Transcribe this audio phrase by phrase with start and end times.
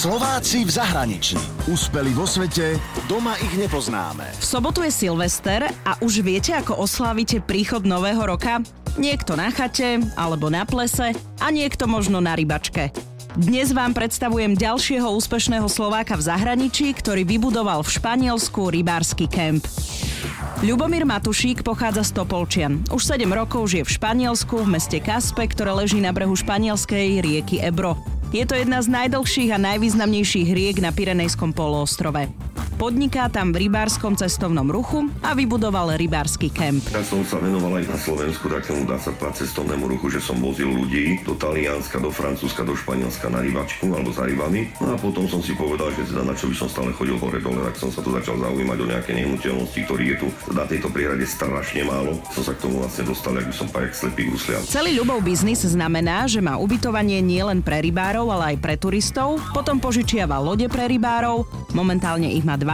[0.00, 1.36] Slováci v zahraničí.
[1.68, 4.32] Úspeli vo svete, doma ich nepoznáme.
[4.40, 8.64] V sobotu je Silvester a už viete, ako oslávite príchod nového roka?
[8.96, 12.96] Niekto na chate, alebo na plese a niekto možno na rybačke.
[13.36, 19.68] Dnes vám predstavujem ďalšieho úspešného Slováka v zahraničí, ktorý vybudoval v Španielsku rybársky kemp.
[20.64, 22.80] Ľubomír Matušík pochádza z Topolčian.
[22.88, 27.60] Už 7 rokov žije v Španielsku, v meste Kaspe, ktoré leží na brehu španielskej rieky
[27.60, 28.00] Ebro.
[28.30, 32.49] Je to jedna z najdlhších a najvýznamnejších riek na Pirenejskom poloostrove.
[32.80, 36.80] Podniká tam v rybárskom cestovnom ruchu a vybudoval rybársky kemp.
[36.88, 40.40] Ja som sa venoval aj na Slovensku takému dá sa povedať cestovnému ruchu, že som
[40.40, 44.72] vozil ľudí do Talianska, do Francúzska, do Španielska na rybačku alebo za rybami.
[44.80, 47.36] No a potom som si povedal, že teda na čo by som stále chodil hore
[47.44, 50.88] dole, tak som sa tu začal zaujímať o nejaké nehnuteľnosti, ktorých je tu na tejto
[50.88, 52.16] prírade strašne málo.
[52.32, 54.64] Som sa k tomu vlastne dostal, ak by som pajak slepý gusliam.
[54.64, 59.76] Celý ľubov biznis znamená, že má ubytovanie nielen pre rybárov, ale aj pre turistov, potom
[59.76, 61.44] požičiava lode pre rybárov,
[61.76, 62.69] momentálne ich má 12,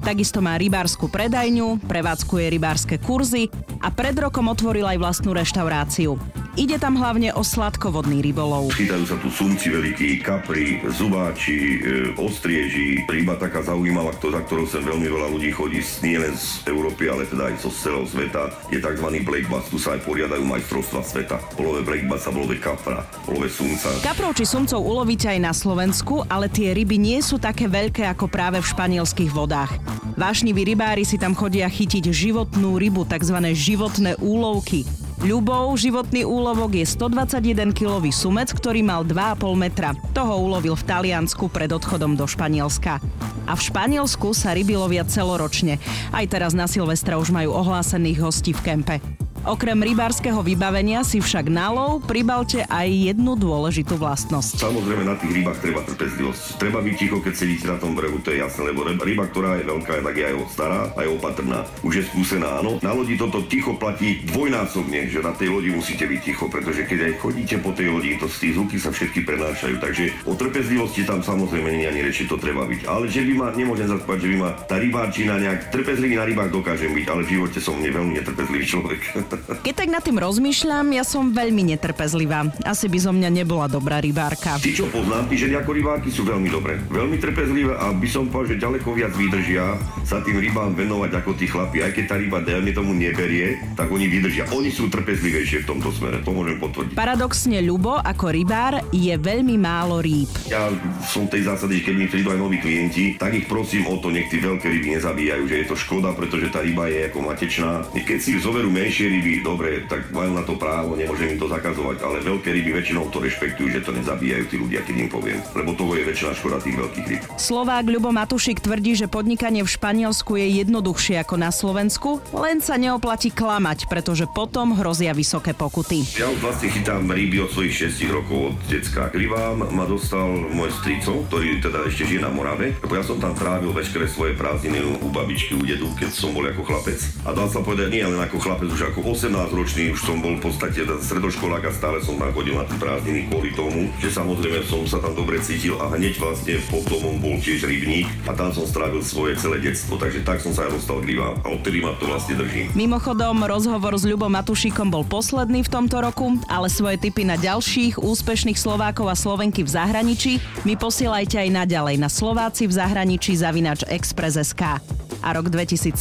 [0.00, 3.52] takisto má rybárskú predajňu, prevádzkuje rybárske kurzy
[3.84, 6.16] a pred rokom otvoril aj vlastnú reštauráciu.
[6.56, 8.72] Ide tam hlavne o sladkovodný rybolov.
[8.72, 13.04] Chytajú sa tu sumci veľkí, kapri, zubáči, e, ostrieži.
[13.04, 17.28] Ryba taká zaujímavá, za ktorou sem veľmi veľa ľudí chodí, nie len z Európy, ale
[17.28, 18.48] teda aj zo celého sveta.
[18.72, 19.08] Je tzv.
[19.20, 21.36] black bass, tu sa aj poriadajú majstrovstva sveta.
[21.60, 23.92] Polové black bass a polové kapra, polové sumca.
[24.00, 28.32] Kaprov či sumcov ulovíte aj na Slovensku, ale tie ryby nie sú také veľké ako
[28.32, 29.76] práve v španielských vodách.
[30.16, 33.36] Vášniví rybári si tam chodia chytiť životnú rybu, tzv.
[33.52, 35.05] životné úlovky.
[35.26, 39.90] Ľubov životný úlovok je 121-kilový sumec, ktorý mal 2,5 metra.
[40.14, 43.02] Toho ulovil v Taliansku pred odchodom do Španielska.
[43.50, 45.82] A v Španielsku sa ryby lovia celoročne.
[46.14, 49.25] Aj teraz na Silvestra už majú ohlásených hostí v kempe.
[49.46, 54.58] Okrem rybárskeho vybavenia si však na lov pribalte aj jednu dôležitú vlastnosť.
[54.58, 56.58] Samozrejme na tých rybách treba trpezlivosť.
[56.58, 59.70] Treba byť ticho, keď sedíte na tom brehu, to je jasné, lebo ryba, ktorá je
[59.70, 61.62] veľká, tak je aj stará, aj opatrná.
[61.86, 62.82] Už je skúsená, áno.
[62.82, 66.98] Na lodi toto ticho platí dvojnásobne, že na tej lodi musíte byť ticho, pretože keď
[67.06, 69.78] aj chodíte po tej lodi, to tých zvuky sa všetky prenášajú.
[69.78, 72.90] Takže o trpezlivosti tam samozrejme nie ani reči, to treba byť.
[72.90, 76.50] Ale že by ma, nemôžem zaspať, že by ma tá rybáčina nejak trpezlivý na rybách
[76.50, 79.02] dokážem byť, ale v živote som veľmi netrpezlivý človek.
[79.62, 82.50] Keď tak nad tým rozmýšľam, ja som veľmi netrpezlivá.
[82.64, 84.56] Asi by zo mňa nebola dobrá rybárka.
[84.58, 86.80] Tí, čo poznám, tí ženy ako rybárky sú veľmi dobré.
[86.88, 89.76] Veľmi trpezlivé a by som povedal, že ďaleko viac vydržia
[90.06, 91.82] sa tým rybám venovať ako tí chlapi.
[91.82, 94.46] Aj keď tá ryba dejme tomu neberie, tak oni vydržia.
[94.54, 96.94] Oni sú trpezlivejšie v tomto smere, to môžem potvrdiť.
[96.94, 100.30] Paradoxne, Ľubo ako rybár je veľmi málo rýb.
[100.46, 100.70] Ja
[101.02, 104.14] som tej zásady, že keď mi prídu aj noví klienti, tak ich prosím o to,
[104.14, 107.82] nech tí veľké ryby nezabíjajú, že je to škoda, pretože tá ryba je ako matečná.
[107.90, 112.02] Keď si zoberú menšie ryby, dobre, tak majú na to právo, nemôžem im to zakazovať,
[112.02, 115.74] ale veľké ryby väčšinou to rešpektujú, že to nezabíjajú tí ľudia, keď im poviem, lebo
[115.74, 117.22] toho je väčšina škoda tých veľkých ryb.
[117.36, 122.78] Slovák Ľubo Matušik tvrdí, že podnikanie v Španielsku je jednoduchšie ako na Slovensku, len sa
[122.78, 126.04] neoplatí klamať, pretože potom hrozia vysoké pokuty.
[126.16, 129.08] Ja už vlastne chytám ryby od svojich 6 rokov od decka.
[129.12, 133.32] Rybám ma dostal môj strico, ktorý teda ešte žije na Morave, lebo ja som tam
[133.32, 136.98] trávil veškeré svoje prázdniny u babičky, u dedu, keď som bol ako chlapec.
[137.24, 140.36] A dal sa povedať nie len ako chlapec, už ako 18 ročný už som bol
[140.36, 144.60] v podstate stredoškolák a stále som tam chodil na tie prázdniny kvôli tomu, že samozrejme
[144.68, 148.52] som sa tam dobre cítil a hneď vlastne pod domom bol tiež rybník a tam
[148.52, 151.80] som strávil svoje celé detstvo, takže tak som sa aj dostal k rybám a odtedy
[151.80, 152.68] ma to vlastne drží.
[152.76, 157.96] Mimochodom, rozhovor s Ľubom Matušíkom bol posledný v tomto roku, ale svoje tipy na ďalších
[157.96, 163.80] úspešných Slovákov a Slovenky v zahraničí mi posielajte aj naďalej na Slováci v zahraničí zavinač
[163.88, 165.96] Express.sk a rok 2017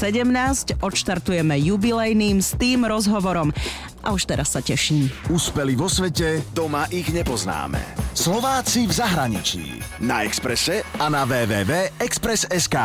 [0.83, 3.55] odštartujeme jubilejným s tým rozhovorom.
[4.05, 5.07] A už teraz sa teším.
[5.31, 7.79] Úspeli vo svete, doma ich nepoznáme.
[8.11, 9.65] Slováci v zahraničí.
[10.03, 12.77] Na Exprese a na www.express.sk.